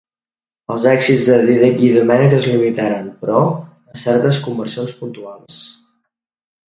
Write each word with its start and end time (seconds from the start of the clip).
Els 0.75 0.85
èxits 0.91 1.25
de 1.31 1.35
Dídac 1.49 1.83
i 1.87 1.91
Domènec 1.97 2.33
es 2.37 2.47
limitaren, 2.53 3.11
però, 3.25 3.43
a 3.97 4.01
certes 4.05 4.41
conversions 4.49 4.97
puntuals. 5.03 5.61